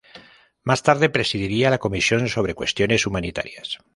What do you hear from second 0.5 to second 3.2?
Más tarde presidiría la Comisión sobre cuestiones